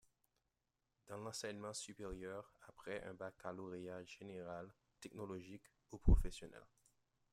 [1.05, 6.63] Dans l'enseignement supérieur, après un baccalauréat général, technologique ou professionnel.